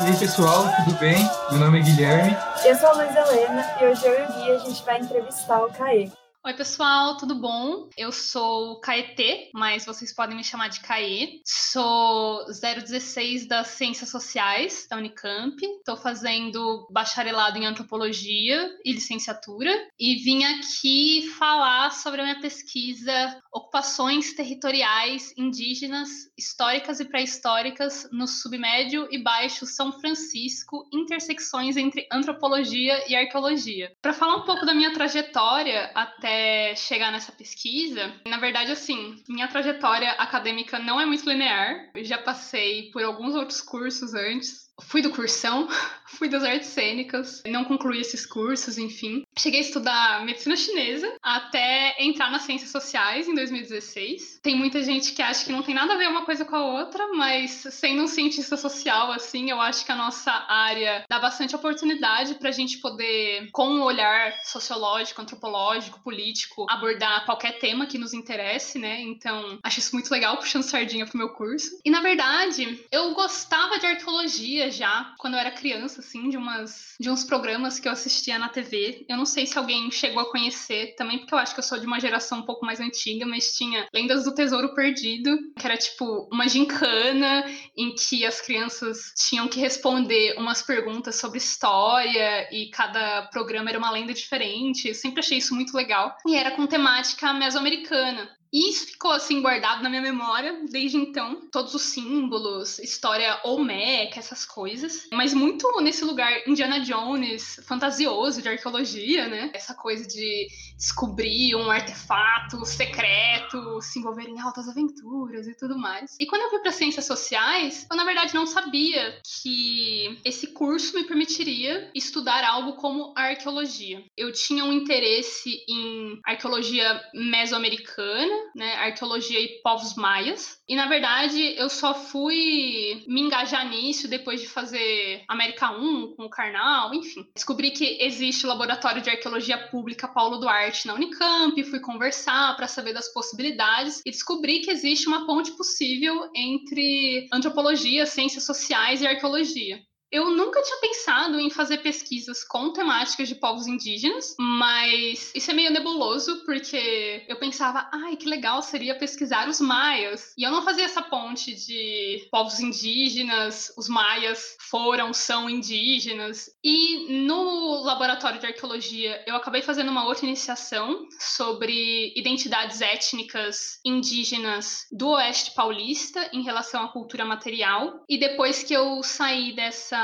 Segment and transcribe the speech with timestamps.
[0.00, 1.16] E aí, pessoal, tudo bem?
[1.50, 2.36] Meu nome é Guilherme.
[2.64, 5.64] Eu sou a Luiz Helena e hoje eu e o Gui a gente vai entrevistar
[5.64, 6.10] o Caê.
[6.46, 7.88] Oi, pessoal, tudo bom?
[7.96, 11.40] Eu sou Caetê, mas vocês podem me chamar de Caê.
[11.42, 15.56] Sou 016 das Ciências Sociais da Unicamp.
[15.64, 23.40] Estou fazendo bacharelado em antropologia e licenciatura e vim aqui falar sobre a minha pesquisa
[23.50, 33.02] Ocupações Territoriais Indígenas, Históricas e Pré-Históricas no Submédio e Baixo São Francisco, intersecções entre antropologia
[33.10, 33.96] e arqueologia.
[34.02, 36.33] Para falar um pouco da minha trajetória até
[36.76, 41.90] chegar nessa pesquisa, na verdade, assim, minha trajetória acadêmica não é muito linear.
[41.94, 44.63] Eu já passei por alguns outros cursos antes.
[44.80, 45.68] Fui do cursão,
[46.06, 49.24] fui das artes cênicas, não concluí esses cursos, enfim.
[49.38, 54.40] Cheguei a estudar medicina chinesa até entrar nas ciências sociais em 2016.
[54.42, 56.64] Tem muita gente que acha que não tem nada a ver uma coisa com a
[56.64, 61.54] outra, mas sendo um cientista social, assim, eu acho que a nossa área dá bastante
[61.54, 67.98] oportunidade para a gente poder, com um olhar sociológico, antropológico, político, abordar qualquer tema que
[67.98, 69.00] nos interesse, né?
[69.00, 71.78] Então, acho isso muito legal, puxando sardinha pro meu curso.
[71.84, 76.94] E, na verdade, eu gostava de arqueologia já quando eu era criança, assim, de, umas,
[77.00, 79.04] de uns programas que eu assistia na TV.
[79.08, 81.78] Eu não sei se alguém chegou a conhecer também, porque eu acho que eu sou
[81.78, 85.76] de uma geração um pouco mais antiga, mas tinha Lendas do Tesouro Perdido, que era
[85.76, 87.44] tipo uma gincana
[87.76, 93.78] em que as crianças tinham que responder umas perguntas sobre história e cada programa era
[93.78, 94.88] uma lenda diferente.
[94.88, 96.16] Eu sempre achei isso muito legal.
[96.26, 98.28] E era com temática mesoamericana.
[98.54, 101.40] E isso ficou assim guardado na minha memória desde então.
[101.50, 105.08] Todos os símbolos, história olmeca, essas coisas.
[105.12, 109.50] Mas muito nesse lugar Indiana Jones, fantasioso de arqueologia, né?
[109.52, 110.46] Essa coisa de
[110.78, 116.14] descobrir um artefato secreto, se envolver em altas aventuras e tudo mais.
[116.20, 120.94] E quando eu fui para ciências sociais, eu na verdade não sabia que esse curso
[120.94, 124.04] me permitiria estudar algo como arqueologia.
[124.16, 130.58] Eu tinha um interesse em arqueologia mesoamericana né, arqueologia e povos maias.
[130.68, 136.24] E na verdade eu só fui me engajar nisso depois de fazer América 1 com
[136.24, 137.26] o Karnal, enfim.
[137.34, 142.68] Descobri que existe o Laboratório de Arqueologia Pública Paulo Duarte na Unicamp, fui conversar para
[142.68, 149.06] saber das possibilidades e descobri que existe uma ponte possível entre antropologia, ciências sociais e
[149.06, 149.80] arqueologia.
[150.14, 155.54] Eu nunca tinha pensado em fazer pesquisas com temáticas de povos indígenas, mas isso é
[155.54, 160.32] meio nebuloso, porque eu pensava, ai, que legal seria pesquisar os maias.
[160.38, 166.48] E eu não fazia essa ponte de povos indígenas, os maias foram, são indígenas.
[166.62, 174.86] E no laboratório de arqueologia, eu acabei fazendo uma outra iniciação sobre identidades étnicas indígenas
[174.92, 178.04] do Oeste Paulista em relação à cultura material.
[178.08, 180.03] E depois que eu saí dessa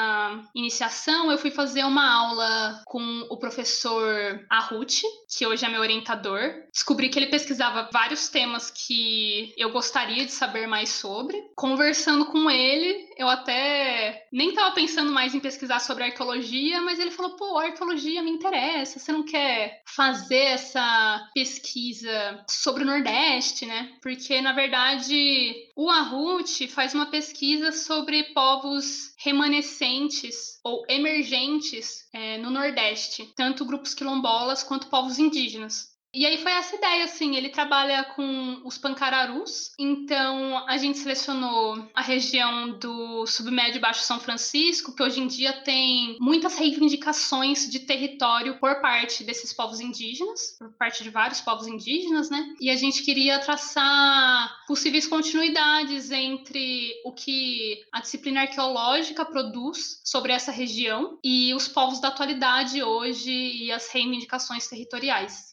[0.54, 6.40] iniciação, eu fui fazer uma aula com o professor Arruti, que hoje é meu orientador.
[6.72, 11.36] Descobri que ele pesquisava vários temas que eu gostaria de saber mais sobre.
[11.56, 17.10] Conversando com ele, eu até nem estava pensando mais em pesquisar sobre arqueologia, mas ele
[17.10, 23.92] falou: pô, arqueologia me interessa, você não quer fazer essa pesquisa sobre o Nordeste, né?
[24.00, 32.48] Porque, na verdade, o Arruti faz uma pesquisa sobre povos remanescentes ou emergentes é, no
[32.48, 35.89] Nordeste, tanto grupos quilombolas quanto povos indígenas.
[36.12, 41.88] E aí foi essa ideia, assim, ele trabalha com os pancararus, então a gente selecionou
[41.94, 47.81] a região do submédio baixo São Francisco, que hoje em dia tem muitas reivindicações de
[47.81, 52.54] território por parte desses povos indígenas, por parte de vários povos indígenas, né?
[52.60, 60.32] E a gente queria traçar possíveis continuidades entre o que a disciplina arqueológica produz sobre
[60.32, 65.49] essa região e os povos da atualidade hoje e as reivindicações territoriais.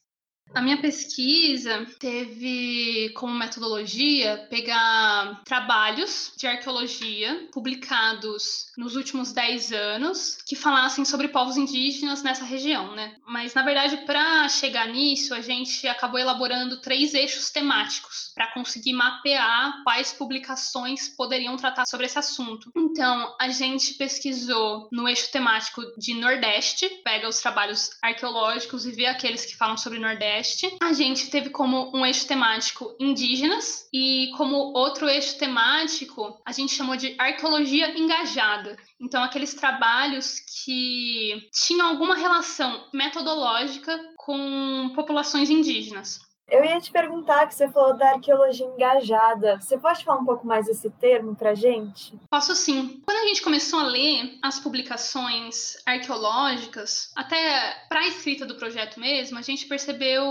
[0.53, 10.37] A minha pesquisa teve como metodologia pegar trabalhos de arqueologia publicados nos últimos 10 anos
[10.47, 13.15] que falassem sobre povos indígenas nessa região, né?
[13.27, 18.93] Mas na verdade, para chegar nisso, a gente acabou elaborando três eixos temáticos para conseguir
[18.93, 22.71] mapear quais publicações poderiam tratar sobre esse assunto.
[22.75, 29.05] Então, a gente pesquisou no eixo temático de Nordeste, pega os trabalhos arqueológicos e vê
[29.05, 30.36] aqueles que falam sobre Nordeste
[30.81, 36.73] A gente teve como um eixo temático indígenas e como outro eixo temático a gente
[36.73, 38.77] chamou de arqueologia engajada.
[38.99, 46.26] Então, aqueles trabalhos que tinham alguma relação metodológica com populações indígenas.
[46.49, 49.59] Eu ia te perguntar que você falou da arqueologia engajada.
[49.59, 52.17] Você pode falar um pouco mais desse termo para gente?
[52.29, 53.01] Posso sim.
[53.05, 58.97] Quando a gente começou a ler as publicações arqueológicas, até para a escrita do projeto
[58.97, 60.23] mesmo, a gente percebeu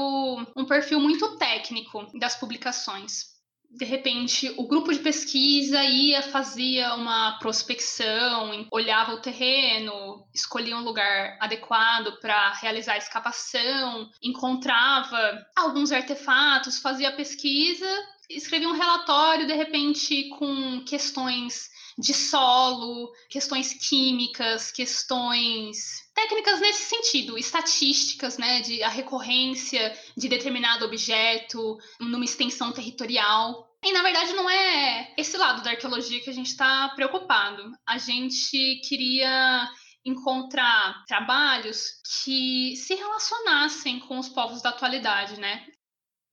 [0.56, 3.35] um perfil muito técnico das publicações
[3.70, 10.84] de repente o grupo de pesquisa ia, fazia uma prospecção, olhava o terreno, escolhia um
[10.84, 17.88] lugar adequado para realizar a escavação, encontrava alguns artefatos, fazia pesquisa,
[18.28, 27.38] escrevia um relatório, de repente, com questões de solo, questões químicas, questões técnicas nesse sentido,
[27.38, 33.66] estatísticas, né, de a recorrência de determinado objeto numa extensão territorial.
[33.82, 37.72] E na verdade não é esse lado da arqueologia que a gente está preocupado.
[37.86, 39.70] A gente queria
[40.04, 45.66] encontrar trabalhos que se relacionassem com os povos da atualidade, né?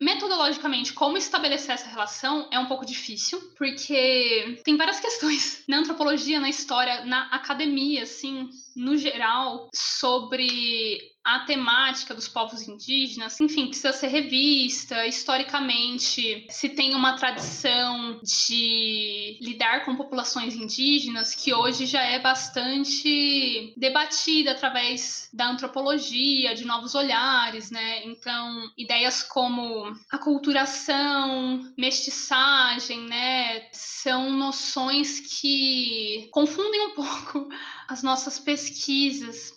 [0.03, 6.41] Metodologicamente, como estabelecer essa relação é um pouco difícil, porque tem várias questões na antropologia,
[6.41, 13.93] na história, na academia, assim, no geral, sobre a temática dos povos indígenas, enfim, precisa
[13.93, 16.45] ser revista historicamente.
[16.49, 24.51] Se tem uma tradição de lidar com populações indígenas que hoje já é bastante debatida
[24.51, 28.05] através da antropologia, de novos olhares, né?
[28.05, 37.47] Então, ideias como aculturação, mestiçagem, né, são noções que confundem um pouco
[37.87, 38.62] as nossas pesquisas,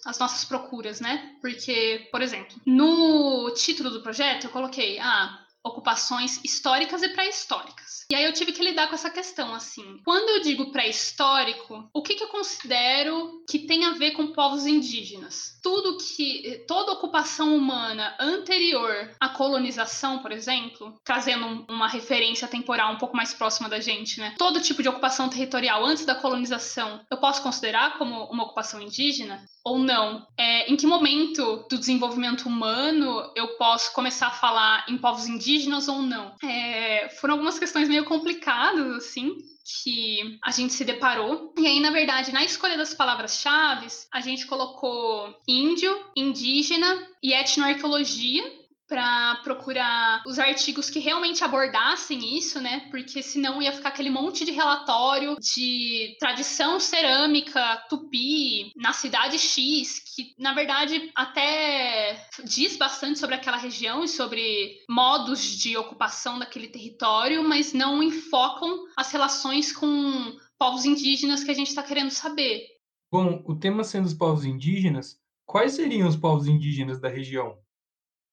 [0.04, 1.36] as nossas procuras, né?
[1.40, 8.06] Porque, por exemplo, no título do projeto eu coloquei, ah, ocupações históricas e pré-históricas.
[8.08, 10.00] E aí eu tive que lidar com essa questão, assim.
[10.04, 14.64] Quando eu digo pré-histórico, o que, que eu considero que tem a ver com povos
[14.64, 15.58] indígenas?
[15.62, 16.64] Tudo que.
[16.68, 23.34] toda ocupação humana anterior à colonização, por exemplo, trazendo uma referência temporal um pouco mais
[23.34, 24.34] próxima da gente, né?
[24.38, 29.44] Todo tipo de ocupação territorial antes da colonização, eu posso considerar como uma ocupação indígena?
[29.64, 30.24] Ou não?
[30.38, 35.55] É, em que momento do desenvolvimento humano eu posso começar a falar em povos indígenas
[35.88, 36.34] ou não?
[36.42, 39.36] É, foram algumas questões meio complicadas, assim,
[39.82, 41.54] que a gente se deparou.
[41.58, 48.65] E aí, na verdade, na escolha das palavras-chave, a gente colocou índio, indígena e etnoarqueologia
[48.88, 52.88] para procurar os artigos que realmente abordassem isso, né?
[52.90, 60.00] Porque senão ia ficar aquele monte de relatório de tradição cerâmica tupi na cidade X,
[60.14, 66.68] que na verdade até diz bastante sobre aquela região e sobre modos de ocupação daquele
[66.68, 72.66] território, mas não enfocam as relações com povos indígenas que a gente está querendo saber.
[73.10, 77.58] Bom, o tema sendo os povos indígenas, quais seriam os povos indígenas da região?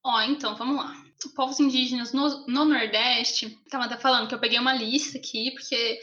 [0.03, 0.93] Ó, então, vamos lá.
[1.35, 5.99] Povos indígenas no, no Nordeste, estava até falando que eu peguei uma lista aqui, porque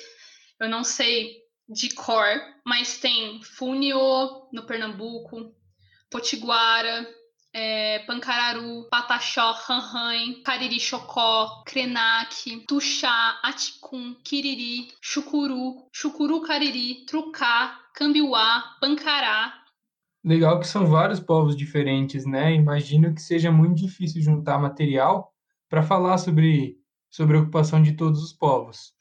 [0.59, 1.37] eu não sei
[1.69, 2.27] de cor,
[2.65, 5.55] mas tem Funio no Pernambuco,
[6.11, 7.07] Potiguara,
[7.53, 18.77] é, Pancararu, Pataxó, Ranhan, Cariri Chocó, Krenak, Tuxá, Aticum, Quiriri, Chucuru, Chucuru Cariri, Trucá, Cambiuá,
[18.81, 19.60] Pancará,
[20.23, 22.55] Legal que são vários povos diferentes, né?
[22.55, 25.33] Imagino que seja muito difícil juntar material
[25.69, 26.77] para falar sobre,
[27.09, 28.93] sobre a ocupação de todos os povos.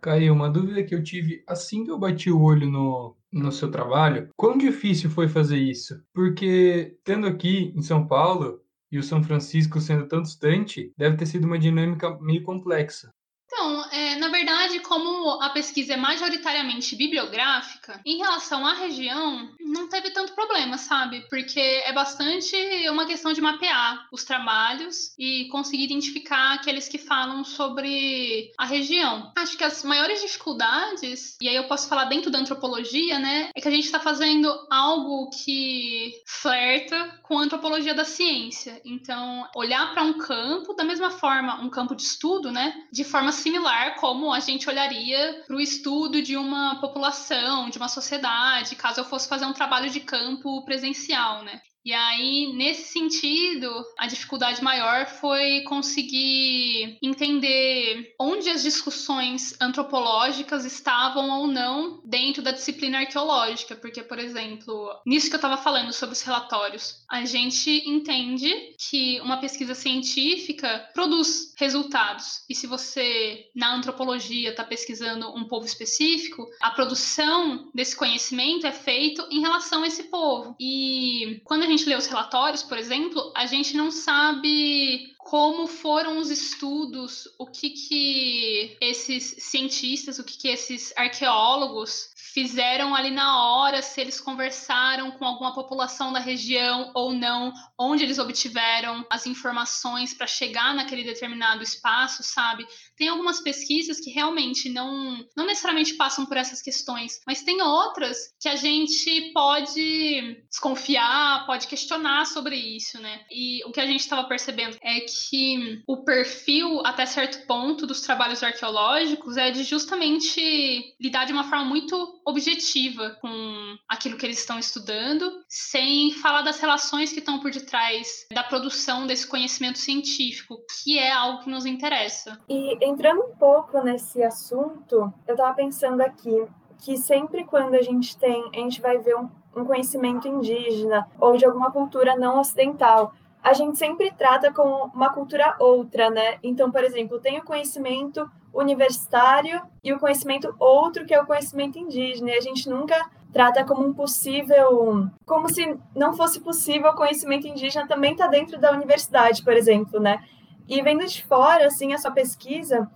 [0.00, 3.70] Caio, uma dúvida que eu tive assim que eu bati o olho no, no seu
[3.70, 6.02] trabalho, quão difícil foi fazer isso?
[6.12, 11.26] Porque, tendo aqui em São Paulo e o São Francisco sendo tão distante, deve ter
[11.26, 13.12] sido uma dinâmica meio complexa.
[13.46, 19.88] Então, é, na verdade, como a pesquisa é majoritariamente bibliográfica, em relação à região, não
[19.88, 21.24] teve tanto problema, sabe?
[21.30, 22.56] Porque é bastante
[22.90, 29.32] uma questão de mapear os trabalhos e conseguir identificar aqueles que falam sobre a região.
[29.36, 33.60] Acho que as maiores dificuldades, e aí eu posso falar dentro da antropologia, né, é
[33.60, 38.80] que a gente está fazendo algo que flerta com a antropologia da ciência.
[38.84, 43.32] Então, olhar para um campo da mesma forma, um campo de estudo, né, de forma
[43.36, 49.00] similar como a gente olharia para o estudo de uma população, de uma sociedade, caso
[49.00, 51.60] eu fosse fazer um trabalho de campo presencial, né?
[51.86, 61.30] E aí, nesse sentido, a dificuldade maior foi conseguir entender onde as discussões antropológicas estavam
[61.30, 66.14] ou não dentro da disciplina arqueológica, porque, por exemplo, nisso que eu estava falando sobre
[66.14, 68.52] os relatórios, a gente entende
[68.90, 72.42] que uma pesquisa científica produz resultados.
[72.50, 78.72] E se você, na antropologia, está pesquisando um povo específico, a produção desse conhecimento é
[78.72, 80.56] feito em relação a esse povo.
[80.58, 85.66] E quando a gente gente lê os relatórios, por exemplo, a gente não sabe como
[85.66, 93.10] foram os estudos, o que que esses cientistas, o que que esses arqueólogos fizeram ali
[93.10, 99.06] na hora, se eles conversaram com alguma população da região ou não, onde eles obtiveram
[99.10, 102.66] as informações para chegar naquele determinado espaço, sabe?
[102.96, 108.34] Tem algumas pesquisas que realmente não, não necessariamente passam por essas questões, mas tem outras
[108.40, 113.20] que a gente pode desconfiar, pode questionar sobre isso, né?
[113.30, 118.00] E o que a gente estava percebendo é que o perfil, até certo ponto, dos
[118.00, 124.38] trabalhos arqueológicos é de justamente lidar de uma forma muito objetiva com aquilo que eles
[124.38, 130.56] estão estudando, sem falar das relações que estão por detrás da produção desse conhecimento científico,
[130.82, 132.38] que é algo que nos interessa.
[132.48, 136.46] E entrando um pouco nesse assunto, eu estava pensando aqui
[136.78, 141.36] que sempre quando a gente tem, a gente vai ver um, um conhecimento indígena ou
[141.36, 146.38] de alguma cultura não ocidental, a gente sempre trata como uma cultura outra, né?
[146.42, 151.78] Então, por exemplo, tem o conhecimento universitário e o conhecimento outro, que é o conhecimento
[151.78, 152.30] indígena.
[152.30, 157.46] E a gente nunca trata como um possível, como se não fosse possível o conhecimento
[157.46, 160.24] indígena também está dentro da universidade, por exemplo, né?
[160.66, 162.90] E vendo de fora, assim, a sua pesquisa,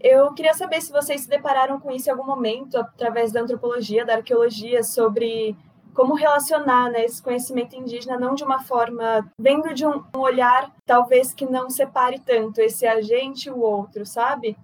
[0.00, 4.04] eu queria saber se vocês se depararam com isso em algum momento, através da antropologia,
[4.04, 5.56] da arqueologia, sobre
[5.94, 11.32] como relacionar né, esse conhecimento indígena não de uma forma, vendo de um olhar talvez
[11.32, 14.56] que não separe tanto esse agente e o outro, sabe?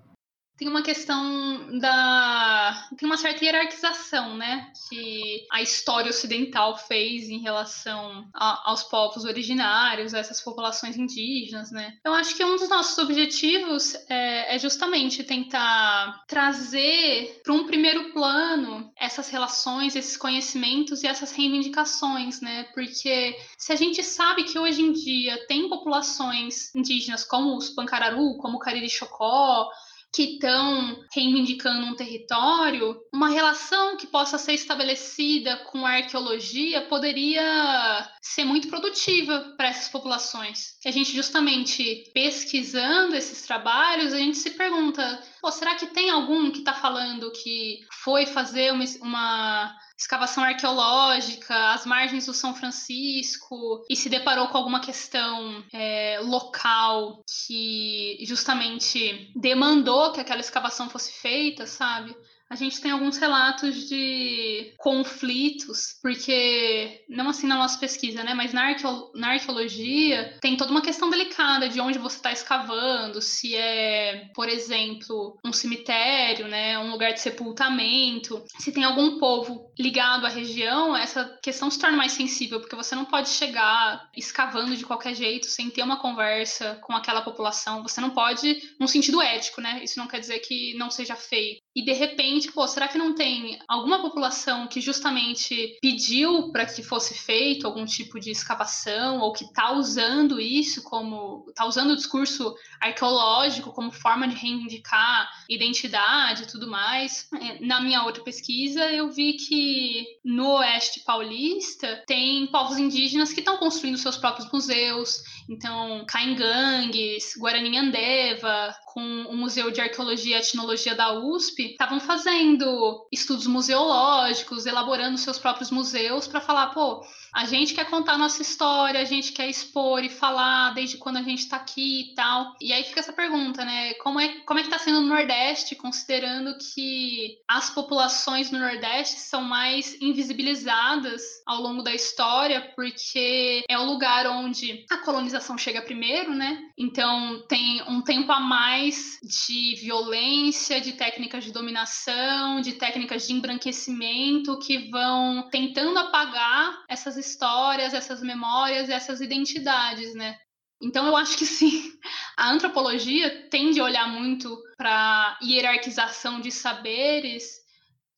[0.61, 2.87] Tem uma questão da.
[2.99, 4.71] tem uma certa hierarquização, né?
[4.91, 11.71] Que a história ocidental fez em relação a, aos povos originários, a essas populações indígenas,
[11.71, 11.97] né?
[12.05, 18.13] Eu acho que um dos nossos objetivos é, é justamente tentar trazer para um primeiro
[18.13, 22.65] plano essas relações, esses conhecimentos e essas reivindicações, né?
[22.75, 28.37] Porque se a gente sabe que hoje em dia tem populações indígenas como os Pancararu,
[28.37, 29.71] como o Cariri Chocó,
[30.13, 38.09] que estão reivindicando um território, uma relação que possa ser estabelecida com a arqueologia poderia
[38.21, 40.77] ser muito produtiva para essas populações.
[40.81, 46.51] Que a gente justamente pesquisando esses trabalhos, a gente se pergunta, será que tem algum
[46.51, 53.85] que está falando que foi fazer uma, uma escavação arqueológica às margens do São Francisco
[53.89, 61.13] e se deparou com alguma questão é, local que justamente demandou que aquela escavação fosse
[61.13, 62.17] feita, sabe?
[62.51, 68.53] A gente tem alguns relatos de conflitos, porque, não assim na nossa pesquisa, né, mas
[68.53, 73.55] na, arqueo na arqueologia tem toda uma questão delicada de onde você está escavando, se
[73.55, 80.27] é, por exemplo, um cemitério, né, um lugar de sepultamento, se tem algum povo ligado
[80.27, 84.85] à região, essa questão se torna mais sensível, porque você não pode chegar escavando de
[84.85, 89.61] qualquer jeito sem ter uma conversa com aquela população, você não pode, num sentido ético,
[89.61, 92.99] né, isso não quer dizer que não seja feito e de repente, pô, será que
[92.99, 99.21] não tem alguma população que justamente pediu para que fosse feito algum tipo de escavação
[99.21, 105.31] ou que está usando isso como está usando o discurso arqueológico como forma de reivindicar
[105.49, 107.29] identidade e tudo mais?
[107.41, 113.41] É, na minha outra pesquisa, eu vi que no Oeste Paulista tem povos indígenas que
[113.41, 120.41] estão construindo seus próprios museus, então Caingangues, Guarani Andeva, com o Museu de Arqueologia e
[120.41, 127.45] Etnologia da USP, estavam fazendo estudos museológicos, elaborando seus próprios museus para falar, pô, a
[127.45, 131.23] gente quer contar a nossa história, a gente quer expor e falar desde quando a
[131.23, 132.57] gente está aqui e tal.
[132.61, 133.95] E aí fica essa pergunta, né?
[133.95, 139.21] Como é, como é que está sendo no Nordeste, considerando que as populações no Nordeste
[139.21, 145.83] são mais invisibilizadas ao longo da história, porque é o lugar onde a colonização chega
[145.83, 146.59] primeiro, né?
[146.77, 153.35] Então tem um tempo a mais de violência, de técnicas de dominação, de técnicas de
[153.35, 160.37] embranquecimento que vão tentando apagar essas histórias, essas memórias, essas identidades, né?
[160.83, 161.93] Então eu acho que sim,
[162.37, 167.61] a antropologia tende a olhar muito para hierarquização de saberes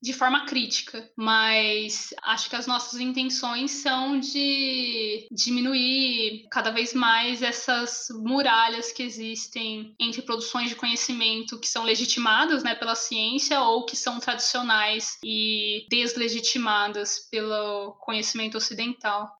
[0.02, 7.40] de forma crítica, mas acho que as nossas intenções são de diminuir cada vez mais
[7.40, 13.86] essas muralhas que existem entre produções de conhecimento que são legitimadas né, pela ciência ou
[13.86, 19.30] que são tradicionais e deslegitimadas pelo conhecimento ocidental.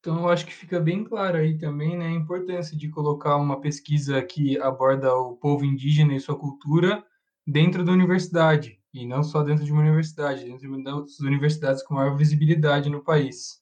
[0.00, 3.60] Então, eu acho que fica bem claro aí também né, a importância de colocar uma
[3.60, 7.06] pesquisa que aborda o povo indígena e sua cultura
[7.46, 12.16] dentro da universidade, e não só dentro de uma universidade, dentro das universidades com maior
[12.16, 13.61] visibilidade no país.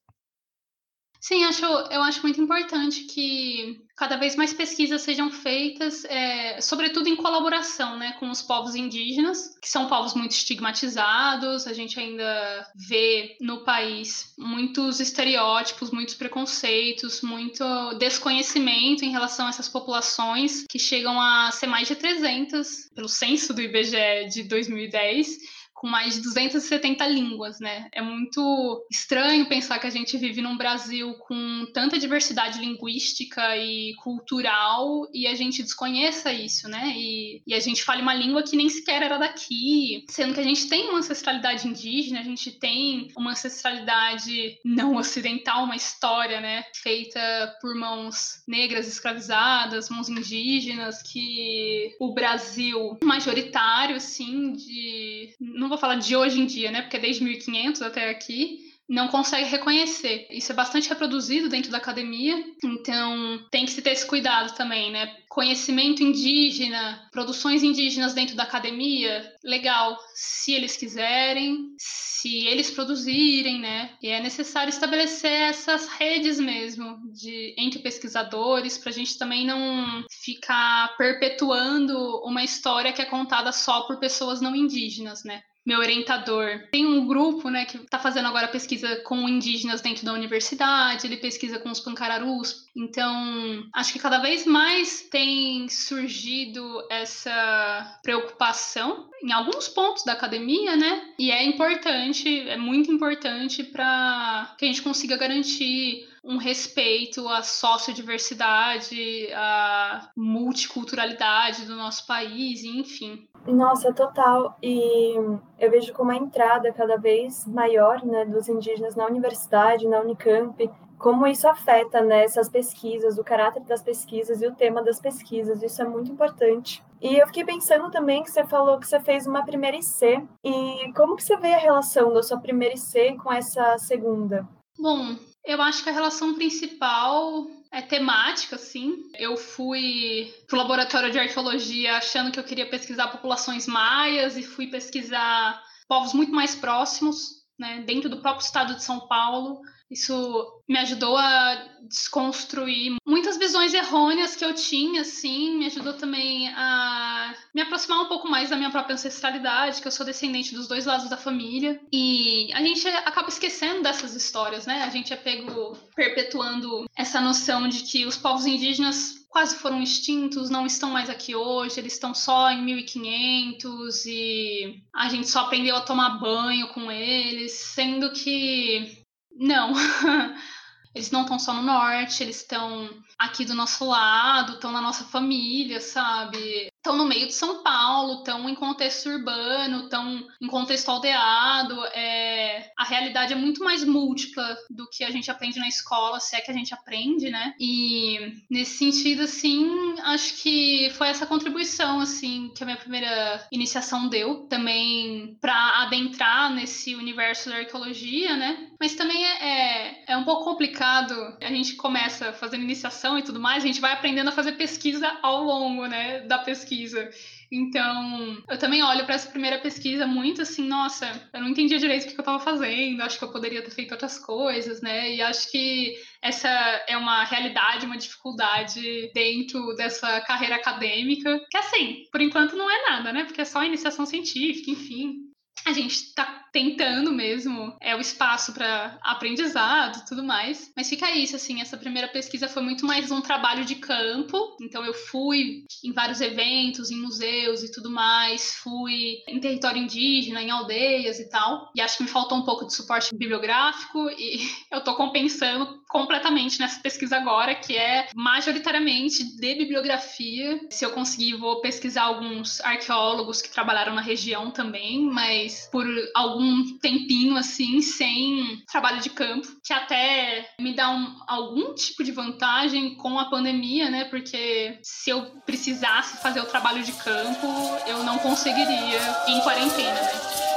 [1.20, 7.10] Sim, acho, eu acho muito importante que cada vez mais pesquisas sejam feitas, é, sobretudo
[7.10, 11.66] em colaboração né, com os povos indígenas, que são povos muito estigmatizados.
[11.66, 17.62] A gente ainda vê no país muitos estereótipos, muitos preconceitos, muito
[17.98, 23.52] desconhecimento em relação a essas populações, que chegam a ser mais de 300, pelo censo
[23.52, 27.88] do IBGE de 2010 com mais de 270 línguas, né?
[27.90, 33.94] É muito estranho pensar que a gente vive num Brasil com tanta diversidade linguística e
[33.94, 36.92] cultural e a gente desconheça isso, né?
[36.94, 40.44] E, e a gente fale uma língua que nem sequer era daqui, sendo que a
[40.44, 46.62] gente tem uma ancestralidade indígena, a gente tem uma ancestralidade não ocidental, uma história, né?
[46.74, 55.34] Feita por mãos negras escravizadas, mãos indígenas, que o Brasil majoritário, assim, de.
[55.70, 56.82] Vou falar de hoje em dia, né?
[56.82, 58.58] Porque é desde 1500 até aqui,
[58.88, 60.26] não consegue reconhecer.
[60.28, 64.90] Isso é bastante reproduzido dentro da academia, então tem que se ter esse cuidado também,
[64.90, 65.16] né?
[65.28, 73.96] Conhecimento indígena, produções indígenas dentro da academia, legal, se eles quiserem, se eles produzirem, né?
[74.02, 80.04] E é necessário estabelecer essas redes mesmo de entre pesquisadores para a gente também não
[80.20, 85.40] ficar perpetuando uma história que é contada só por pessoas não indígenas, né?
[85.66, 86.68] Meu orientador.
[86.70, 91.16] Tem um grupo, né, que está fazendo agora pesquisa com indígenas dentro da universidade, ele
[91.16, 92.66] pesquisa com os pancararus.
[92.76, 100.76] Então, acho que cada vez mais tem surgido essa preocupação em alguns pontos da academia,
[100.76, 101.12] né?
[101.18, 107.42] E é importante, é muito importante para que a gente consiga garantir um respeito à
[107.42, 113.26] sociodiversidade, à multiculturalidade do nosso país, enfim.
[113.46, 114.56] Nossa, total.
[114.62, 115.14] E
[115.58, 120.70] eu vejo como a entrada cada vez maior né, dos indígenas na universidade, na Unicamp,
[120.98, 125.62] como isso afeta né, essas pesquisas, o caráter das pesquisas e o tema das pesquisas.
[125.62, 126.82] Isso é muito importante.
[127.00, 130.22] E eu fiquei pensando também que você falou que você fez uma primeira IC.
[130.44, 134.46] E como que você vê a relação da sua primeira IC com essa segunda?
[134.78, 139.10] Bom, eu acho que a relação principal é temática, sim.
[139.18, 144.66] Eu fui pro laboratório de arqueologia achando que eu queria pesquisar populações maias e fui
[144.66, 149.60] pesquisar povos muito mais próximos, né, dentro do próprio estado de São Paulo.
[149.90, 156.48] Isso me ajudou a desconstruir muitas visões errôneas que eu tinha, assim, me ajudou também
[156.48, 160.68] a me aproximar um pouco mais da minha própria ancestralidade, que eu sou descendente dos
[160.68, 161.80] dois lados da família.
[161.92, 164.84] E a gente acaba esquecendo dessas histórias, né?
[164.84, 170.50] A gente é pego perpetuando essa noção de que os povos indígenas quase foram extintos,
[170.50, 175.76] não estão mais aqui hoje, eles estão só em 1500 e a gente só aprendeu
[175.76, 178.99] a tomar banho com eles, sendo que
[179.40, 179.72] não.
[180.94, 185.04] Eles não estão só no norte, eles estão aqui do nosso lado, estão na nossa
[185.04, 186.69] família, sabe?
[186.80, 191.84] Estão no meio de São Paulo, estão em contexto urbano, estão em contexto aldeado.
[191.94, 192.72] É...
[192.76, 196.40] A realidade é muito mais múltipla do que a gente aprende na escola, se é
[196.40, 197.54] que a gente aprende, né?
[197.60, 204.08] E nesse sentido, assim, acho que foi essa contribuição, assim, que a minha primeira iniciação
[204.08, 208.70] deu, também para adentrar nesse universo da arqueologia, né?
[208.80, 211.14] Mas também é, é, é um pouco complicado.
[211.42, 215.18] A gente começa fazendo iniciação e tudo mais, a gente vai aprendendo a fazer pesquisa
[215.22, 217.10] ao longo, né, da pesquisa pesquisa.
[217.50, 222.04] Então, eu também olho para essa primeira pesquisa muito assim, nossa, eu não entendia direito
[222.04, 225.14] o que eu estava fazendo, acho que eu poderia ter feito outras coisas, né?
[225.16, 226.48] E acho que essa
[226.86, 232.90] é uma realidade, uma dificuldade dentro dessa carreira acadêmica, que assim, por enquanto não é
[232.90, 233.24] nada, né?
[233.24, 235.29] Porque é só iniciação científica, enfim
[235.64, 240.72] a gente está tentando mesmo, é o espaço para aprendizado tudo mais.
[240.76, 244.56] Mas fica isso, assim, essa primeira pesquisa foi muito mais um trabalho de campo.
[244.60, 250.42] Então eu fui em vários eventos, em museus e tudo mais, fui em território indígena,
[250.42, 251.70] em aldeias e tal.
[251.74, 256.60] E acho que me faltou um pouco de suporte bibliográfico e eu tô compensando completamente
[256.60, 260.60] nessa pesquisa agora, que é majoritariamente de bibliografia.
[260.70, 266.78] Se eu conseguir, vou pesquisar alguns arqueólogos que trabalharam na região também, mas por algum
[266.78, 272.94] tempinho assim, sem trabalho de campo, que até me dá um, algum tipo de vantagem
[272.94, 274.04] com a pandemia, né?
[274.04, 277.46] Porque se eu precisasse fazer o trabalho de campo,
[277.86, 280.49] eu não conseguiria em quarentena, né?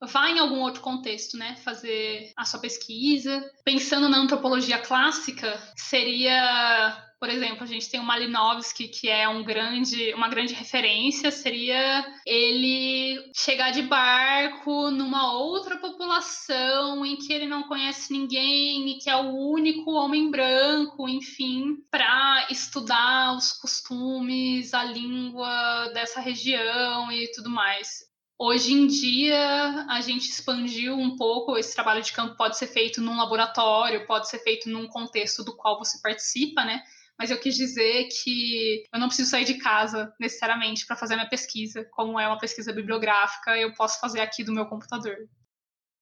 [0.00, 1.56] Vá em algum outro contexto, né?
[1.56, 3.44] Fazer a sua pesquisa.
[3.64, 9.42] Pensando na antropologia clássica, seria por exemplo, a gente tem o Malinowski, que é um
[9.42, 17.46] grande, uma grande referência, seria ele chegar de barco numa outra população em que ele
[17.46, 24.74] não conhece ninguém e que é o único homem branco, enfim, para estudar os costumes,
[24.74, 28.04] a língua dessa região e tudo mais.
[28.38, 31.56] Hoje em dia, a gente expandiu um pouco.
[31.56, 35.56] Esse trabalho de campo pode ser feito num laboratório, pode ser feito num contexto do
[35.56, 36.82] qual você participa, né?
[37.18, 41.28] mas eu quis dizer que eu não preciso sair de casa necessariamente para fazer minha
[41.28, 41.84] pesquisa.
[41.92, 45.16] Como é uma pesquisa bibliográfica, eu posso fazer aqui do meu computador.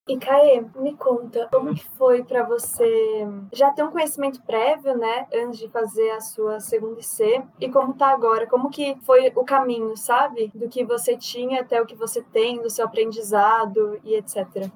[0.09, 5.29] E Caê, me conta, como que foi para você já ter um conhecimento prévio, né,
[5.33, 8.49] antes de fazer a sua segunda IC, e como tá agora?
[8.49, 10.51] Como que foi o caminho, sabe?
[10.53, 14.69] Do que você tinha até o que você tem, do seu aprendizado e etc.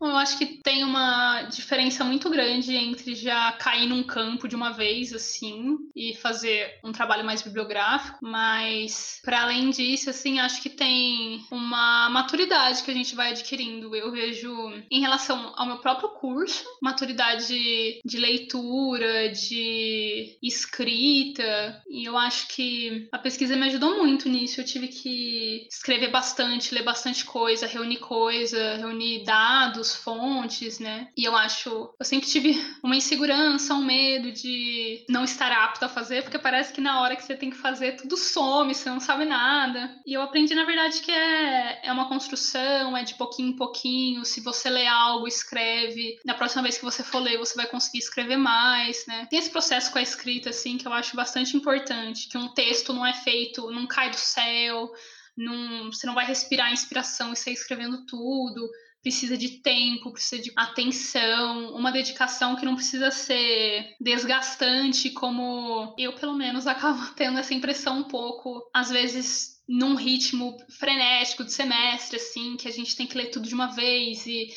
[0.00, 4.70] Eu acho que tem uma diferença muito grande entre já cair num campo de uma
[4.70, 10.68] vez, assim, e fazer um trabalho mais bibliográfico, mas para além disso, assim, acho que
[10.68, 13.96] tem uma maturidade que a gente vai adquirindo.
[13.96, 14.52] Eu vejo
[14.90, 23.08] em relação ao meu próprio curso, maturidade de leitura, de escrita, e eu acho que
[23.10, 24.60] a pesquisa me ajudou muito nisso.
[24.60, 31.08] Eu tive que escrever bastante, ler bastante coisa, reunir coisa, reunir dados fontes, né?
[31.16, 31.68] E eu acho,
[31.98, 36.72] eu sempre tive uma insegurança, um medo de não estar apto a fazer, porque parece
[36.72, 39.94] que na hora que você tem que fazer tudo some, você não sabe nada.
[40.06, 44.24] E eu aprendi na verdade que é, é uma construção, é de pouquinho em pouquinho.
[44.24, 46.18] Se você lê algo, escreve.
[46.24, 49.26] Na próxima vez que você for ler, você vai conseguir escrever mais, né?
[49.30, 52.92] Tem esse processo com a escrita assim que eu acho bastante importante, que um texto
[52.92, 54.90] não é feito, não cai do céu.
[55.36, 58.70] Não, você não vai respirar inspiração e sair escrevendo tudo
[59.06, 66.12] precisa de tempo, precisa de atenção, uma dedicação que não precisa ser desgastante, como eu,
[66.14, 72.16] pelo menos, acabo tendo essa impressão um pouco, às vezes num ritmo frenético de semestre,
[72.16, 74.48] assim, que a gente tem que ler tudo de uma vez e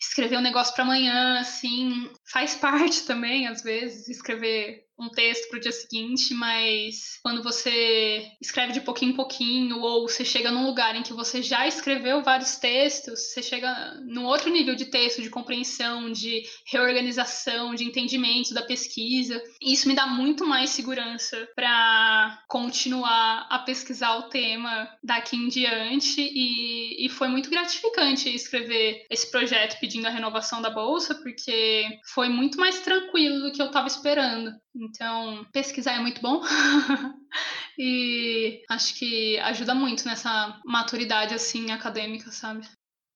[0.00, 5.58] escrever um negócio para amanhã, assim, faz parte também, às vezes, escrever um texto para
[5.58, 10.66] o dia seguinte, mas quando você escreve de pouquinho em pouquinho, ou você chega num
[10.66, 15.22] lugar em que você já escreveu vários textos, você chega num outro nível de texto,
[15.22, 19.42] de compreensão, de reorganização, de entendimento da pesquisa.
[19.60, 25.48] E isso me dá muito mais segurança para continuar a pesquisar o tema daqui em
[25.48, 26.20] diante.
[26.20, 32.28] E, e foi muito gratificante escrever esse projeto pedindo a renovação da bolsa, porque foi
[32.28, 34.52] muito mais tranquilo do que eu estava esperando.
[34.74, 36.42] Então, pesquisar é muito bom.
[37.78, 42.66] e acho que ajuda muito nessa maturidade assim acadêmica, sabe?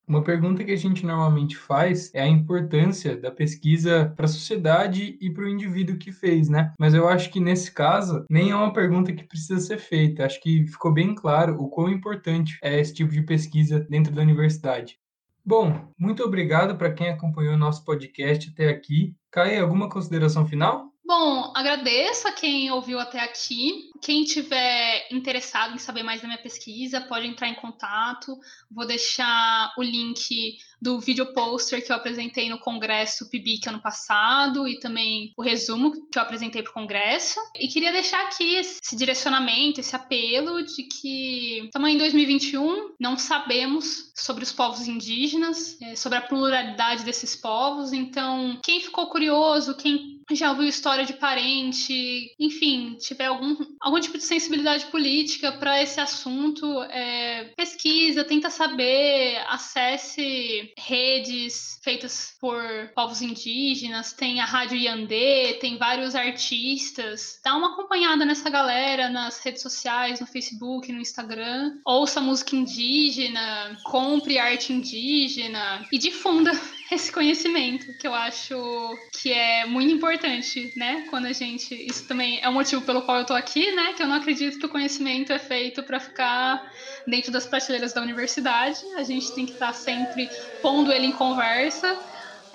[0.09, 5.19] Uma pergunta que a gente normalmente faz é a importância da pesquisa para a sociedade
[5.21, 6.73] e para o indivíduo que fez, né?
[6.79, 10.25] Mas eu acho que nesse caso nem é uma pergunta que precisa ser feita.
[10.25, 14.23] Acho que ficou bem claro o quão importante é esse tipo de pesquisa dentro da
[14.23, 14.97] universidade.
[15.45, 19.13] Bom, muito obrigado para quem acompanhou o nosso podcast até aqui.
[19.29, 20.93] Caio, alguma consideração final?
[21.07, 23.93] Bom, agradeço a quem ouviu até aqui.
[24.03, 28.37] Quem tiver interessado em saber mais da minha pesquisa, pode entrar em contato.
[28.69, 34.67] Vou deixar o link do vídeo poster que eu apresentei no congresso PIBIC ano passado
[34.67, 37.39] e também o resumo que eu apresentei para o congresso.
[37.55, 44.13] E queria deixar aqui esse direcionamento, esse apelo de que estamos em 2021, não sabemos
[44.17, 47.93] sobre os povos indígenas, é, sobre a pluralidade desses povos.
[47.93, 54.19] Então, quem ficou curioso, quem já ouviu história de parente, enfim, tiver algum, algum tipo
[54.19, 62.61] de sensibilidade política para esse assunto, é, pesquisa, tenta saber, acesse redes feitas por
[62.95, 67.39] povos indígenas, tem a Rádio Yandê, tem vários artistas.
[67.45, 71.79] Dá uma acompanhada nessa galera nas redes sociais, no Facebook, no Instagram.
[71.85, 76.51] Ouça música indígena, compre arte indígena e difunda
[76.93, 81.07] esse conhecimento, que eu acho que é muito importante, né?
[81.11, 81.75] Quando a gente.
[81.75, 83.93] Isso também é o motivo pelo qual eu tô aqui, né?
[83.95, 86.73] Que eu não acredito que o conhecimento é feito para ficar
[87.07, 88.81] dentro das prateleiras da universidade.
[88.97, 90.29] A gente tem que estar tá sempre
[90.63, 91.99] pondo ele em conversa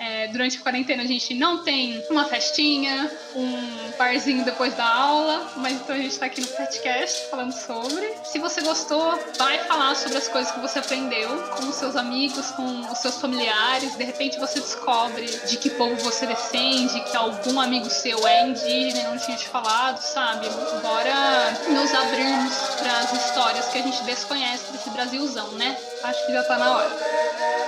[0.02, 5.52] é, durante a quarentena a gente não tem uma festinha, um barzinho depois da aula,
[5.58, 8.12] mas então a gente está aqui no podcast falando sobre.
[8.24, 12.50] Se você gostou, vai falar sobre as coisas que você aprendeu com os seus amigos,
[12.52, 13.96] com os seus familiares.
[13.96, 19.02] De repente você descobre de que povo você descende, que algum amigo seu é indígena
[19.02, 20.48] e não tinha te falado, sabe?
[20.82, 25.78] Bora nos abrirmos para as histórias que a gente desconhece desse Brasilzão, né?
[26.04, 27.61] Acho que já tá na hora.